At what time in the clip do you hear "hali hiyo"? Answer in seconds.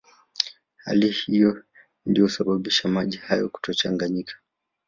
0.83-1.63